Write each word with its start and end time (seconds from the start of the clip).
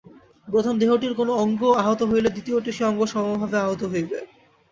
প্রথম 0.47 0.73
দেহটির 0.79 1.13
কোন 1.15 1.29
অঙ্গ 1.43 1.61
আহত 1.81 2.01
হইলে 2.03 2.29
দ্বিতীয়টিরও 2.31 2.75
সেই 2.77 2.87
অঙ্গ 2.89 3.01
সমভাবে 3.13 3.57
আহত 3.59 3.81
হইবে। 3.91 4.17